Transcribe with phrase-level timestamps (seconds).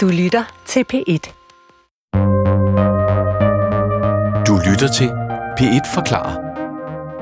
[0.00, 1.32] Du lytter til P1.
[4.46, 5.08] Du lytter til
[5.60, 6.36] P1 Forklarer.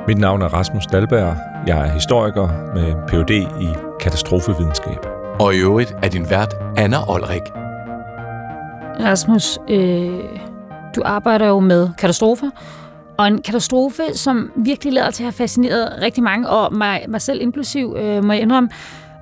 [0.07, 1.37] Mit navn er Rasmus Dalberg.
[1.67, 3.31] Jeg er historiker med Ph.D.
[3.63, 3.69] i
[4.01, 5.07] katastrofevidenskab.
[5.41, 7.43] Og i øvrigt er din vært Anna Olrik.
[9.01, 10.25] Rasmus, øh,
[10.97, 12.51] du arbejder jo med katastrofer,
[13.19, 17.21] og en katastrofe, som virkelig lader til at have fascineret rigtig mange, og mig, mig
[17.21, 18.71] selv inklusiv, øh, må jeg indrømme,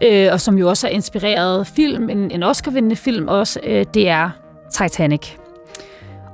[0.02, 4.08] øh, og som jo også har inspireret film, en, en Oscar-vindende film også, øh, det
[4.08, 4.30] er
[4.72, 5.28] Titanic.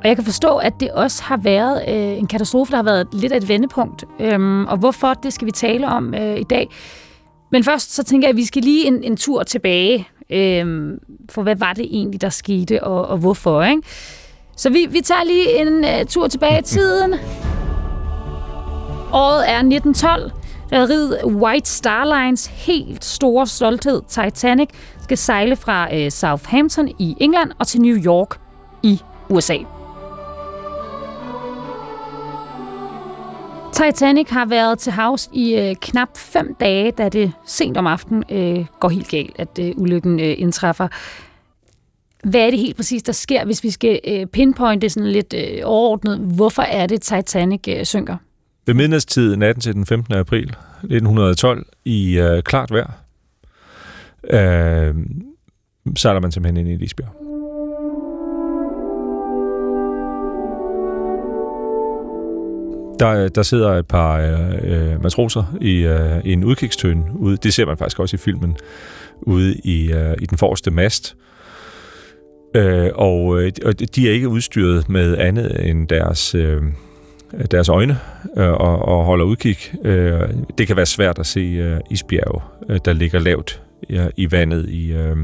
[0.02, 3.08] Og jeg kan forstå, at det også har været øh, en katastrofe, der har været
[3.12, 4.04] lidt af et vendepunkt.
[4.20, 6.68] Øhm, og hvorfor, det skal vi tale om øh, i dag.
[7.52, 10.08] Men først så tænker jeg, at vi skal lige en, en tur tilbage.
[10.30, 10.98] Øhm,
[11.30, 13.82] for hvad var det egentlig, der skete, og, og hvorfor, ikke?
[14.56, 17.14] Så vi, vi tager lige en uh, tur tilbage i tiden.
[19.12, 20.30] Året er 1912.
[20.72, 24.68] Rederiet White Star Lines helt store stolthed Titanic
[25.02, 28.40] skal sejle fra øh, Southampton i England og til New York
[28.82, 29.56] i USA.
[33.72, 38.24] Titanic har været til havs i øh, knap fem dage, da det sent om aftenen
[38.30, 40.88] øh, går helt galt, at øh, ulykken øh, indtræffer.
[42.24, 45.60] Hvad er det helt præcis, der sker, hvis vi skal øh, pinpointe sådan lidt øh,
[45.64, 46.18] overordnet?
[46.18, 48.16] Hvorfor er det, Titanic øh, synker?
[48.66, 50.14] Ved midnatstid natten til den 15.
[50.14, 52.90] april 1912 i øh, klart vejr,
[54.30, 54.94] øh,
[55.96, 57.12] sejler man simpelthen ind i et isbjerg.
[63.00, 67.36] Der, øh, der sidder et par øh, øh, matroser i, øh, i en udkigstøn ude.
[67.36, 68.56] Det ser man faktisk også i filmen
[69.20, 71.16] ude i, øh, i den forreste mast.
[72.54, 76.62] Øh, og, øh, og de er ikke udstyret med andet end deres, øh,
[77.34, 77.98] Øh, deres øjne
[78.36, 79.56] øh, og, og holder udkig.
[79.84, 80.20] Øh,
[80.58, 84.68] det kan være svært at se øh, isbjerge, øh, der ligger lavt ja, i vandet,
[84.68, 85.16] i, øh,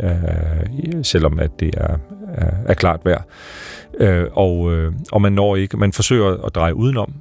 [0.00, 1.96] øh, selvom at det er,
[2.34, 3.22] er, er klart vejr.
[4.00, 7.14] Øh, og, øh, og man når ikke, man forsøger at dreje udenom.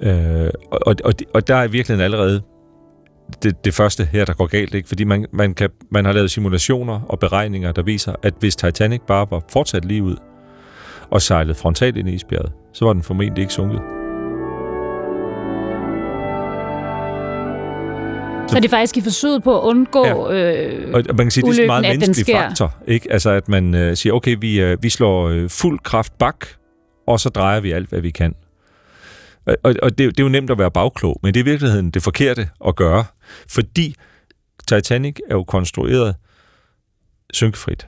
[0.00, 2.42] Øh, og, og, og der er virkelig allerede
[3.42, 4.88] det, det første her, der går galt, ikke?
[4.88, 9.00] fordi man, man, kan, man har lavet simulationer og beregninger, der viser, at hvis Titanic
[9.06, 10.16] bare var fortsat lige ud
[11.10, 13.80] og sejlet frontalt ind i isbjerget, så var den formentlig ikke sunket.
[18.48, 20.32] Så det er faktisk i forsøget på at undgå ja.
[20.32, 22.74] øh, og man kan sige, ulykken, det er en meget menneskelig faktor.
[22.86, 23.12] Ikke?
[23.12, 26.46] Altså at man øh, siger, okay, vi, øh, vi slår øh, fuld kraft bak,
[27.06, 28.34] og så drejer vi alt, hvad vi kan.
[29.46, 31.90] Og, og det, det er jo nemt at være bagklog, men det er i virkeligheden
[31.90, 33.04] det forkerte at gøre,
[33.50, 33.94] fordi
[34.68, 36.14] Titanic er jo konstrueret
[37.32, 37.86] synkefrit.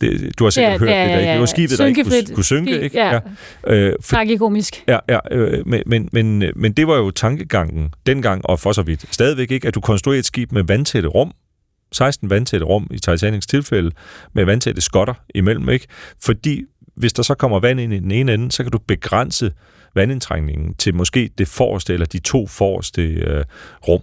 [0.00, 1.32] Det, du har sikkert ja, hørt ja, ja, det der, ikke?
[1.32, 2.98] Det var skibet, der ikke kunne, kunne synke, ikke?
[2.98, 3.20] Ja.
[3.66, 3.74] ja.
[3.74, 4.84] Øh, for, Tragikomisk.
[4.88, 8.82] Ja, ja øh, men, men, men, men det var jo tankegangen dengang, og for så
[8.82, 11.32] vidt stadigvæk ikke, at du konstruerer et skib med vandtætte rum,
[11.92, 13.90] 16 vandtætte rum i Titanics tilfælde,
[14.32, 15.86] med vandtætte skotter imellem, ikke?
[16.22, 16.64] Fordi
[16.96, 19.52] hvis der så kommer vand ind i den ene ende, så kan du begrænse
[19.94, 23.44] vandindtrængningen til måske det forreste eller de to forreste øh,
[23.88, 24.00] rum.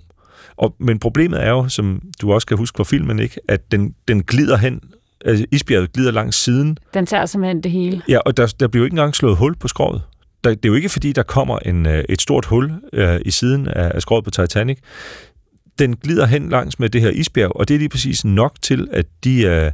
[0.57, 3.95] Og, men problemet er jo, som du også kan huske fra filmen, ikke, at den,
[4.07, 4.81] den glider hen
[5.25, 6.77] altså isbjerget glider langs siden.
[6.93, 8.01] Den tager simpelthen det hele.
[8.09, 10.01] Ja, og der, der bliver jo ikke engang slået hul på skroget.
[10.43, 13.31] Der, det er jo ikke, fordi der kommer en, øh, et stort hul øh, i
[13.31, 14.77] siden af, af skroget på Titanic.
[15.79, 18.87] Den glider hen langs med det her isbjerg, og det er lige præcis nok til,
[18.91, 19.71] at de, øh,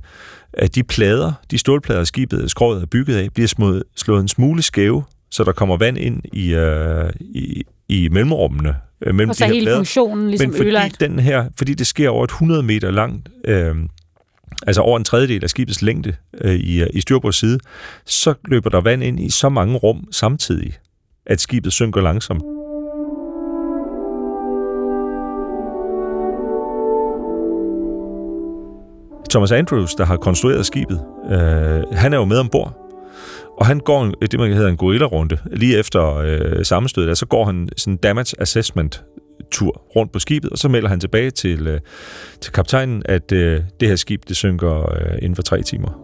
[0.54, 4.62] at de plader, de stålplader, skibet skroget er bygget af, bliver smået, slået en smule
[4.62, 8.76] skæve, så der kommer vand ind i, øh, i, i mellemrummene
[9.06, 9.78] øh, mellem og så de hele plader.
[9.78, 11.00] funktionen ligesom Men fordi, ødelagt.
[11.00, 13.76] den her, fordi det sker over et 100 meter langt øh,
[14.68, 17.60] altså over en tredjedel af skibets længde øh, i, øh, i styrbords side,
[18.06, 20.74] så løber der vand ind i så mange rum samtidig,
[21.26, 22.44] at skibet synker langsomt.
[29.30, 32.84] Thomas Andrews, der har konstrueret skibet, øh, han er jo med ombord.
[33.58, 35.38] Og han går det, man hedder en gorilla-runde.
[35.52, 39.04] Lige efter øh, sammenstødet, så går han sådan en damage assessment
[39.52, 41.80] tur rundt på skibet, og så melder han tilbage til, øh,
[42.42, 46.04] til kaptajnen, at øh, det her skib, det synker øh, inden for tre timer.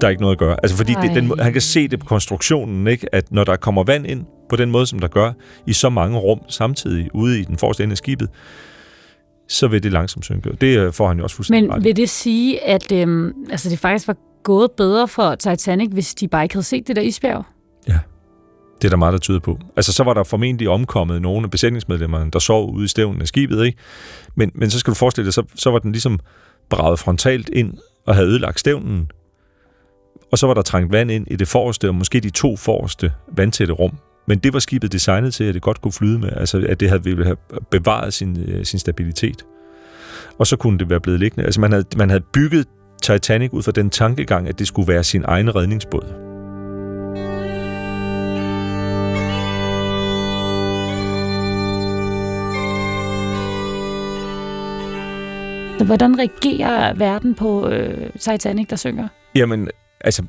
[0.00, 0.56] Der er ikke noget at gøre.
[0.62, 3.14] Altså, fordi det, den, han kan se det på konstruktionen, ikke?
[3.14, 5.32] at når der kommer vand ind på den måde, som der gør,
[5.66, 8.28] i så mange rum samtidig ude i den forreste ende af skibet,
[9.48, 10.50] så vil det langsomt synke.
[10.60, 13.78] Det øh, får han jo også fuldstændig Men vil det sige, at øhm, altså, det
[13.78, 17.44] faktisk var gået bedre for Titanic, hvis de bare ikke havde set det der isbjerg?
[17.88, 17.98] Ja.
[18.84, 19.58] Det er der meget, der tyder på.
[19.76, 23.28] Altså, så var der formentlig omkommet nogle af besætningsmedlemmerne, der sov ude i stævnen af
[23.28, 23.78] skibet, ikke?
[24.34, 26.18] Men, men så skal du forestille dig, så, så var den ligesom
[26.70, 27.74] braget frontalt ind
[28.06, 29.10] og havde ødelagt stævnen.
[30.32, 33.12] Og så var der trængt vand ind i det forreste, og måske de to forreste
[33.36, 33.92] vandtætte rum.
[34.26, 36.88] Men det var skibet designet til, at det godt kunne flyde med, altså at det
[36.88, 37.36] havde, ville have
[37.70, 39.44] bevaret sin, øh, sin stabilitet.
[40.38, 41.44] og så kunne det være blevet liggende.
[41.44, 42.66] Altså man havde, man havde bygget
[43.02, 46.23] Titanic ud fra den tankegang, at det skulle være sin egen redningsbåd.
[55.82, 59.08] Hvordan reagerer verden på øh, Titanic, der synger?
[59.34, 59.68] Jamen,
[60.00, 60.22] altså,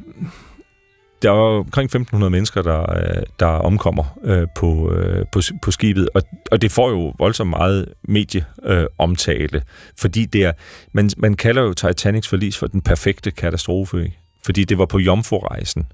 [1.22, 6.10] der var omkring 1.500 mennesker, der, øh, der omkommer øh, på, øh, på, på skibet,
[6.16, 6.22] og,
[6.52, 9.62] og det får jo voldsomt meget medieomtale, øh,
[9.98, 10.52] fordi det er,
[10.94, 14.20] man, man kalder jo Titanics forlis for den perfekte katastrofe, ikke?
[14.46, 15.86] fordi det var på jomfrurejsen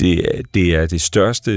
[0.00, 1.50] det, det er det største,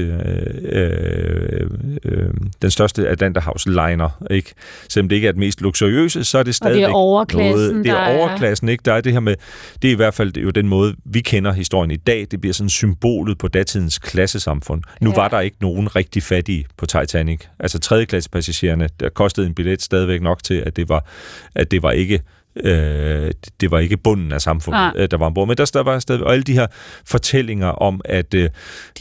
[0.62, 1.70] øh,
[2.04, 2.30] øh,
[2.62, 4.52] den største Atlanterhavs-liner, ikke?
[4.88, 7.84] Selvom det ikke er det mest luksuriøse, så er det stadig det er overklassen, noget,
[7.84, 8.82] det er overklassen, ikke?
[8.84, 9.34] Der er det her med,
[9.82, 12.54] det er i hvert fald jo den måde, vi kender historien i dag, det bliver
[12.54, 14.82] sådan symbolet på datidens klassesamfund.
[15.00, 15.16] Nu ja.
[15.16, 17.40] var der ikke nogen rigtig fattige på Titanic.
[17.58, 21.06] Altså tredjeklassepassagererne, der kostede en billet stadigvæk nok til, at det var,
[21.54, 22.20] at det var ikke
[22.56, 23.30] Øh,
[23.60, 25.06] det var ikke bunden af samfundet, ja.
[25.06, 25.48] der var ombord.
[25.48, 26.66] Men der, der var stadig, og alle de her
[27.06, 28.34] fortællinger om, at...
[28.34, 28.48] Øh,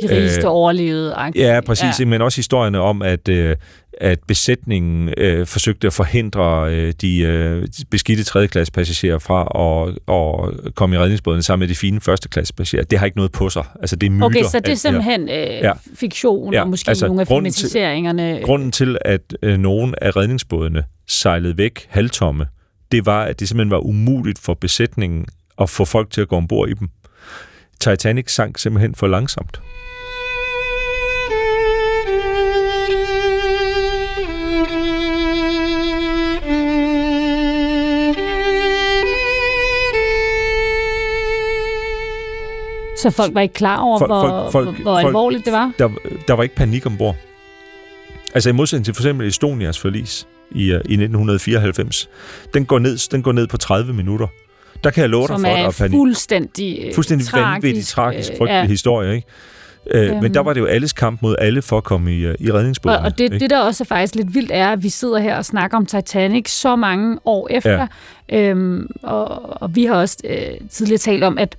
[0.01, 1.15] de rigeste øh, overlevede.
[1.35, 1.99] Ja, præcis.
[1.99, 2.05] Ja.
[2.05, 3.29] Men også historierne om, at...
[3.29, 3.55] Øh,
[4.01, 10.75] at besætningen øh, forsøgte at forhindre øh, de øh, beskidte tredjeklasse passagerer fra at, at
[10.75, 12.85] komme i redningsbåden sammen med de fine førsteklasse passagerer.
[12.85, 13.63] Det har ikke noget på sig.
[13.79, 14.25] Altså, det er myter.
[14.25, 15.71] Okay, så det er simpelthen øh, ja.
[15.95, 16.61] fiktion ja.
[16.61, 18.35] og måske altså, nogle af filmatiseringerne.
[18.35, 22.45] Til, grunden til, at øh, nogle af redningsbådene sejlede væk halvtomme,
[22.91, 25.25] det var, at det simpelthen var umuligt for besætningen
[25.61, 26.89] at få folk til at gå ombord i dem.
[27.79, 29.61] Titanic sank simpelthen for langsomt.
[42.97, 45.71] Så folk var ikke klar over, folk, hvor, folk, hvor, hvor alvorligt det var?
[45.79, 45.89] Der,
[46.27, 47.15] der var ikke panik ombord.
[48.33, 52.09] Altså i modsætning til for eksempel Estonias forlis, i, uh, i 1994.
[52.53, 54.27] Den går, ned, den går ned på 30 minutter.
[54.83, 57.85] Der kan jeg love Som dig for, at der er fuldstændig, øh, fuldstændig tragisk, vanvittig,
[57.85, 58.65] tragisk, frygtelig ja.
[58.65, 59.27] historie, ikke?
[59.91, 60.21] Øh, øhm.
[60.21, 62.97] Men der var det jo alles kamp mod alle for at komme i, i redningsbåden.
[62.97, 65.37] Og, og det, det, der også er faktisk lidt vildt, er, at vi sidder her
[65.37, 67.87] og snakker om Titanic så mange år efter.
[68.29, 68.49] Ja.
[68.49, 71.55] Øhm, og, og vi har også øh, tidligere talt om, at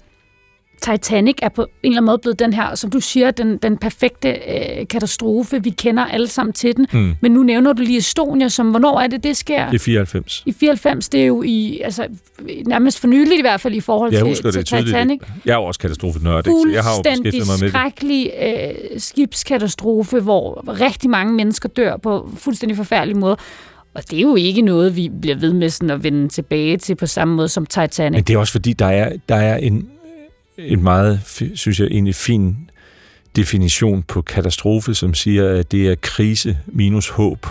[0.83, 3.79] Titanic er på en eller anden måde blevet den her, som du siger, den, den
[3.79, 5.63] perfekte øh, katastrofe.
[5.63, 6.87] Vi kender alle sammen til den.
[6.93, 7.15] Mm.
[7.21, 9.73] Men nu nævner du lige Estonia, som hvornår er det, det sker?
[9.73, 10.43] I 94.
[10.47, 12.07] I 94, det er jo i, altså,
[12.67, 15.21] nærmest for nyligt i hvert fald i forhold jeg til, husker til det Titanic.
[15.45, 16.47] Jeg er jo også katastrofenørd.
[16.73, 17.71] Jeg har jo beskæftiget mig med det.
[17.71, 23.37] skrækkelig øh, skibskatastrofe, hvor rigtig mange mennesker dør på fuldstændig forfærdelig måde.
[23.95, 26.95] Og det er jo ikke noget, vi bliver ved med sådan at vende tilbage til
[26.95, 28.17] på samme måde som Titanic.
[28.17, 29.89] Men det er også fordi, der er, der er en
[30.67, 31.21] en meget,
[31.55, 32.71] synes jeg, egentlig fin
[33.37, 37.47] definition på katastrofe, som siger, at det er krise minus håb.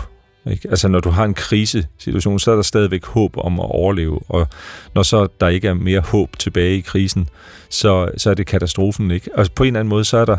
[0.50, 0.68] Ikke?
[0.68, 4.48] Altså når du har en krisesituation, så er der stadigvæk håb om at overleve, og
[4.94, 7.28] når så der ikke er mere håb tilbage i krisen,
[7.68, 9.10] så, så er det katastrofen.
[9.10, 9.30] Ikke?
[9.38, 10.36] Og på en eller anden måde, så er der,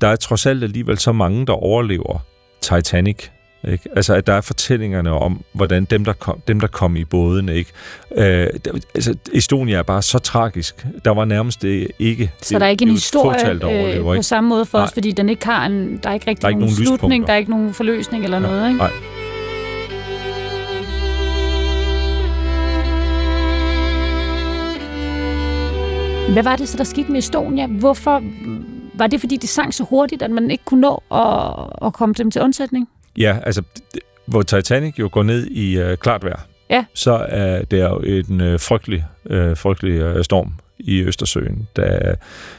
[0.00, 2.18] der er trods alt alligevel så mange, der overlever
[2.62, 3.30] Titanic,
[3.68, 3.88] ikke?
[3.96, 7.48] Altså, at der er fortællingerne om, hvordan dem, der kom, dem, der kom i båden,
[7.48, 7.70] ikke?
[8.16, 8.46] Øh,
[8.94, 10.86] altså, Estonia er bare så tragisk.
[11.04, 12.32] Der var nærmest det ikke...
[12.42, 13.60] Så der er ikke en historie øh,
[14.02, 14.22] på ikke?
[14.22, 14.84] samme måde for Nej.
[14.84, 17.26] os, fordi den ikke har en, der er ikke rigtig der er nogen, nogen slutning,
[17.26, 18.42] der er ikke nogen forløsning eller ja.
[18.42, 18.78] noget, ikke?
[18.78, 18.90] Nej.
[26.32, 27.66] Hvad var det så, der skete med Estonia?
[27.66, 28.22] Hvorfor
[28.94, 32.14] var det, fordi det sang så hurtigt, at man ikke kunne nå at, at komme
[32.18, 32.88] dem til undsætning?
[33.20, 33.62] Ja, altså,
[34.26, 36.84] hvor Titanic jo går ned i uh, klart vejr, ja.
[36.94, 42.14] så er det jo en uh, frygtelig, uh, frygtelig uh, storm i Østersøen, da,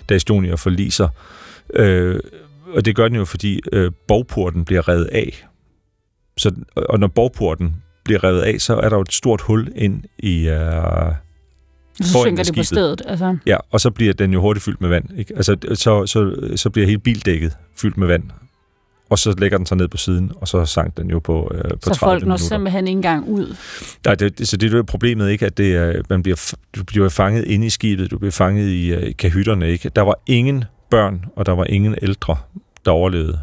[0.09, 1.07] da Estonia forliser.
[1.79, 2.19] Uh,
[2.75, 5.47] og det gør den jo, fordi uh, borgporten bliver revet af.
[6.37, 10.03] Så, og når borgporten bliver revet af, så er der jo et stort hul ind
[10.19, 10.49] i...
[10.49, 10.55] Uh,
[12.01, 13.01] så synker det på stedet.
[13.07, 13.37] Altså.
[13.45, 15.05] Ja, og så bliver den jo hurtigt fyldt med vand.
[15.17, 15.33] Ikke?
[15.35, 18.23] Altså, så, så, så bliver hele bildækket fyldt med vand
[19.11, 21.63] og så lægger den sig ned på siden, og så sank den jo på, øh,
[21.63, 23.55] på 30 Så folk når simpelthen ikke engang ud?
[24.05, 27.09] Nej, det, så det er jo problemet ikke, at det er, man bliver, du bliver
[27.09, 29.69] fanget inde i skibet, du bliver fanget i uh, kahytterne.
[29.69, 29.89] Ikke?
[29.89, 32.37] Der var ingen børn, og der var ingen ældre,
[32.85, 33.39] der overlevede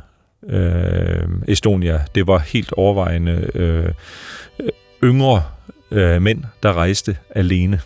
[0.48, 2.04] øh, Estonia.
[2.14, 3.92] Det var helt overvejende øh,
[5.04, 5.42] yngre
[5.90, 7.80] øh, mænd, der rejste alene.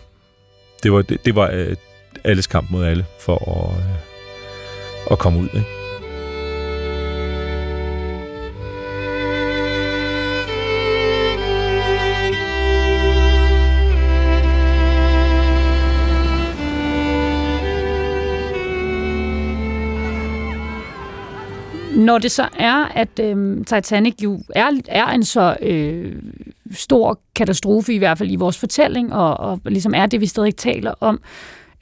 [0.83, 1.75] Det var, det, det var øh,
[2.23, 5.47] alles kamp mod alle for at, øh, at komme ud.
[5.53, 5.82] Ikke?
[21.95, 26.15] Når det så er, at øh, Titanic jo er, er en så øh,
[26.71, 30.55] stor katastrofe, i hvert fald i vores fortælling, og, og ligesom er det, vi stadig
[30.55, 31.21] taler om.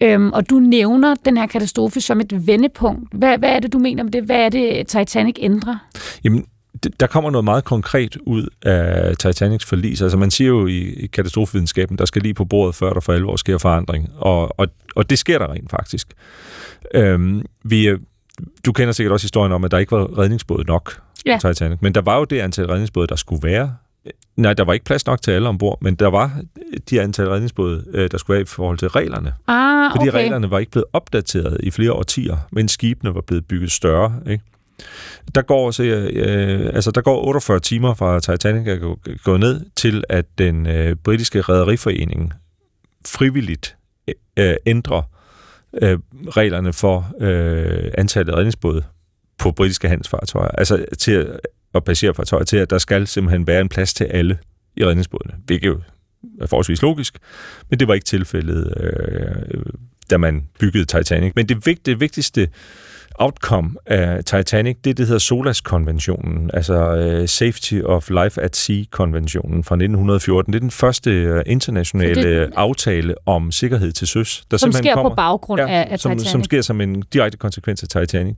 [0.01, 3.13] Øhm, og du nævner den her katastrofe som et vendepunkt.
[3.13, 4.23] Hvad, hvad er det, du mener med det?
[4.23, 5.77] Hvad er det, Titanic ændrer?
[6.23, 6.45] Jamen,
[6.99, 10.01] der kommer noget meget konkret ud af Titanics forlis.
[10.01, 13.13] Altså man siger jo i, i katastrofevidenskaben, der skal lige på bordet, før der for
[13.13, 14.09] alvor sker forandring.
[14.17, 16.07] Og, og, og det sker der rent faktisk.
[16.93, 17.89] Øhm, vi,
[18.65, 21.39] du kender sikkert også historien om, at der ikke var redningsbåde nok ja.
[21.41, 21.77] på Titanic.
[21.81, 23.75] Men der var jo det antal redningsbåde, der skulle være.
[24.37, 26.41] Nej, der var ikke plads nok til alle ombord, men der var
[26.89, 29.33] de antal redningsbåde, øh, der skulle være i forhold til reglerne.
[29.47, 30.19] Ah, Fordi okay.
[30.19, 34.13] reglerne var ikke blevet opdateret i flere årtier, mens skibene var blevet bygget større.
[34.27, 34.43] Ikke?
[35.35, 40.03] Der går, så, øh, altså, der går 48 timer fra Titanic er gået ned, til
[40.09, 42.33] at den øh, britiske rædderiforening
[43.05, 43.75] frivilligt
[44.37, 45.01] øh, ændrer
[45.81, 48.83] øh, reglerne for øh, antallet af redningsbåde
[49.37, 50.47] på britiske handelsfartøjer.
[50.47, 51.39] Altså til at,
[51.73, 54.39] og passagerfartøjer til, at der skal simpelthen være en plads til alle
[54.75, 55.81] i redningsbådene, hvilket jo
[56.41, 57.17] er forholdsvis logisk,
[57.69, 59.63] men det var ikke tilfældet, øh,
[60.11, 61.33] da man byggede Titanic.
[61.35, 62.47] Men det, vigt, det vigtigste
[63.15, 68.55] outcome af Titanic, det er det, der hedder SOLAS-konventionen, altså uh, Safety of Life at
[68.55, 70.53] Sea-konventionen fra 1914.
[70.53, 74.43] Det er den første uh, internationale det, aftale om sikkerhed til søs.
[74.51, 76.31] Der som sker kommer, på baggrund ja, af, af som, Titanic.
[76.31, 78.35] Som sker som en direkte konsekvens af Titanic.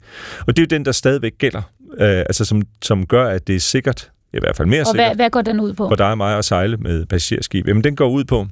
[0.47, 3.55] Og det er jo den, der stadigvæk gælder, uh, altså som, som gør, at det
[3.55, 5.09] er sikkert, i hvert fald mere og sikkert.
[5.09, 5.87] Og hvad, hvad går den ud på?
[5.89, 7.67] For dig og mig at sejle med passagerskib.
[7.67, 8.47] Jamen, den går ud på,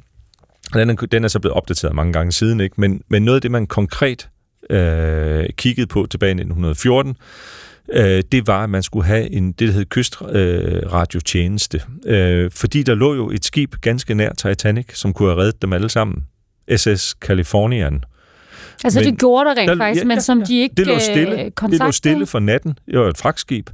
[0.74, 2.76] den er, den er så blevet opdateret mange gange siden, ikke?
[2.78, 4.30] Men, men noget af det, man konkret
[4.70, 7.16] øh, kiggede på tilbage i 1914,
[7.94, 11.82] øh, det var, at man skulle have en, det, der hed kystradiotjeneste.
[12.06, 15.62] Øh, øh, fordi der lå jo et skib ganske nær Titanic, som kunne have reddet
[15.62, 16.24] dem alle sammen.
[16.76, 18.04] SS Californian.
[18.84, 20.88] Altså men, det gjorde der rent der, faktisk, ja, men som ja, de ikke det
[20.88, 21.72] lå stille, kontaktede?
[21.72, 22.78] Det lå stille for natten.
[22.86, 23.70] Det var et fragtskib.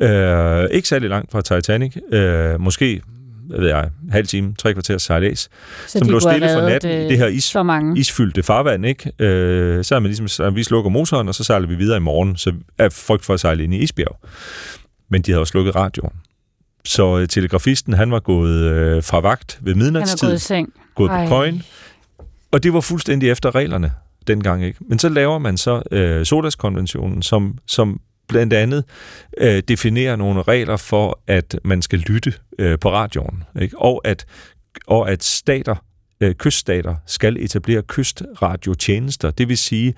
[0.00, 1.96] Øh, ikke særlig langt fra Titanic.
[2.12, 3.02] Øh, måske
[3.50, 5.40] hvad ved jeg, halv time, tre kvarter sejlads,
[5.86, 7.56] så som lå stille for natten i det her is,
[7.96, 8.86] isfyldte farvand.
[8.86, 9.12] Ikke?
[9.18, 12.00] Øh, så er man ligesom, så vi slukker motoren, og så sejler vi videre i
[12.00, 14.18] morgen, så er frygt for at sejle ind i isbjerg.
[15.08, 16.12] Men de havde også slukket radioen.
[16.84, 20.28] Så øh, telegrafisten, han var gået øh, fra vagt ved midnatstid.
[20.28, 20.72] Han er gået i seng.
[20.94, 21.62] Gået på køjen.
[22.52, 23.92] Og det var fuldstændig efter reglerne
[24.26, 24.64] dengang.
[24.64, 24.78] ikke.
[24.88, 28.84] Men så laver man så øh, Solas-konventionen, som, som blandt andet
[29.38, 33.78] øh, definerer nogle regler for, at man skal lytte øh, på radioen, ikke?
[33.78, 34.26] Og, at,
[34.86, 35.74] og at stater
[36.20, 39.94] øh, kyststater skal etablere kystradiotjenester, det vil sige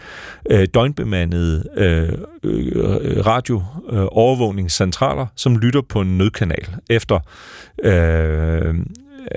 [0.50, 2.12] øh, døgnbemandede øh,
[2.42, 7.18] øh, radioovervågningscentraler, øh, som lytter på en nødkanal efter,
[7.84, 8.74] øh,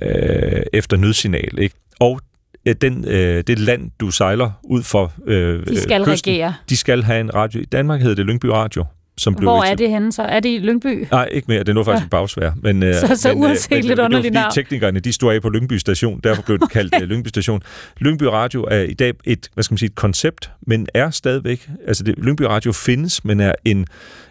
[0.02, 1.60] øh, efter nødsignal.
[1.60, 1.75] Ikke?
[2.00, 2.20] Og
[2.74, 6.54] den, øh, det land, du sejler ud for øh, de skal kysten, regere.
[6.70, 7.62] de skal have en radio.
[7.62, 8.86] I Danmark hedder det Lyngby Radio.
[9.18, 10.22] Som blev Hvor er det henne så?
[10.22, 11.08] Er det i Lyngby?
[11.12, 11.60] Nej, ikke mere.
[11.60, 12.10] Det er nu faktisk ja.
[12.10, 12.52] bagsvær.
[12.62, 14.52] Men, øh, så så men, uanset men, lidt underligt navn.
[14.54, 16.20] teknikerne, de stod af på Lyngby station.
[16.24, 17.62] Derfor blev det kaldt øh, Lyngby station.
[18.00, 21.70] Lyngby Radio er i dag et, hvad skal man sige, et koncept, men er stadigvæk,
[21.88, 23.88] altså det, Lyngby Radio findes, men er en,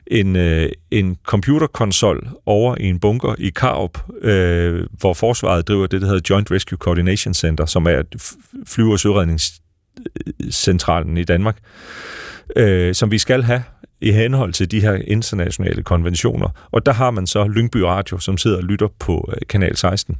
[0.06, 6.00] en, øh, en computerkonsol over i en bunker i Karup, øh, hvor forsvaret driver det,
[6.00, 8.02] der hedder Joint Rescue Coordination Center, som er
[8.66, 11.56] flyve- og søredningscentralen i Danmark,
[12.56, 13.62] øh, som vi skal have
[14.04, 16.48] i henhold til de her internationale konventioner.
[16.70, 20.16] Og der har man så Lyngby Radio, som sidder og lytter på øh, Kanal 16.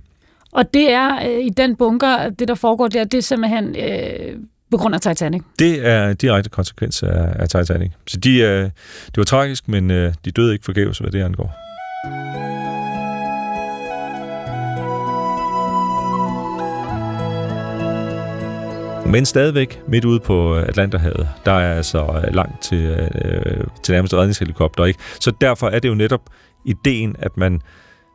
[0.53, 4.37] Og det er øh, i den bunker, det der foregår der, det er simpelthen øh,
[4.71, 5.43] på grund af Titanic?
[5.59, 7.91] Det er direkte konsekvens af, af Titanic.
[8.07, 8.63] Så de, øh,
[9.07, 11.55] det var tragisk, men øh, de døde ikke forgæves, hvad det angår.
[19.15, 22.85] Men stadigvæk midt ude på øh, Atlanterhavet, der er altså øh, langt til,
[23.25, 24.85] øh, til nærmeste redningshelikopter.
[24.85, 25.01] Ikke?
[25.21, 26.21] Så derfor er det jo netop
[26.67, 27.61] ideen, at man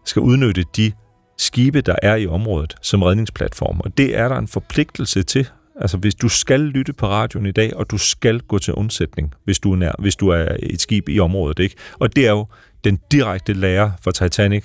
[0.05, 0.91] skal udnytte de
[1.37, 3.79] skibe, der er i området, som redningsplatform.
[3.79, 5.47] Og det er der en forpligtelse til.
[5.81, 9.33] Altså hvis du skal lytte på radioen i dag, og du skal gå til undsætning,
[9.45, 11.59] hvis du er, nær, hvis du er et skib i området.
[11.59, 11.75] Ikke?
[11.99, 12.47] Og det er jo
[12.83, 14.63] den direkte lære for Titanic,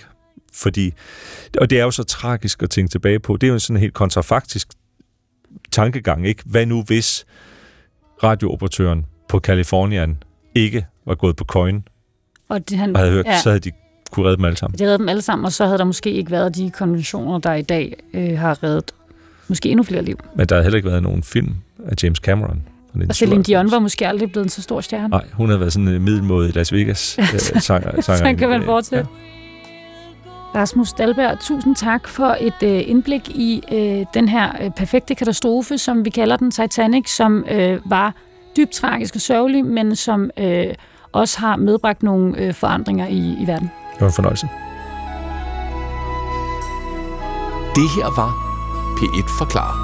[0.55, 0.93] fordi,
[1.61, 3.37] og det er jo så tragisk at tænke tilbage på.
[3.37, 4.69] Det er jo sådan helt kontrafaktisk
[5.75, 6.43] tankegang, ikke?
[6.47, 7.27] Hvad nu hvis
[8.23, 10.23] radiooperatøren på Kalifornien
[10.55, 11.89] ikke var gået på coin,
[12.49, 13.41] og, det, han, og havde hørt, ja.
[13.41, 13.71] så havde de
[14.11, 14.79] kunne redde dem alle sammen.
[14.79, 17.55] De redde dem alle sammen, og så havde der måske ikke været de konventioner, der
[17.55, 18.93] i dag øh, har reddet
[19.49, 20.19] måske endnu flere liv.
[20.37, 21.55] Men der havde heller ikke været nogen film
[21.87, 22.63] af James Cameron.
[23.09, 25.09] Og Celine Dion var måske aldrig blevet en så stor stjerne.
[25.09, 27.19] Nej, hun havde været sådan en middelmåde i Las Vegas.
[27.21, 29.09] øh, sanger, sanger, så kan man fortsætte.
[29.11, 29.44] Ja.
[30.55, 35.79] Rasmus Dalberg, tusind tak for et øh, indblik i øh, den her øh, perfekte katastrofe,
[35.79, 38.15] som vi kalder den Titanic, som øh, var
[38.57, 40.75] dybt tragisk og sørgelig, men som øh,
[41.13, 43.71] også har medbragt nogle øh, forandringer i, i verden.
[43.93, 44.49] Det var en fornøjelse.
[47.75, 48.31] Det her var
[48.99, 49.84] P1 Forklarer.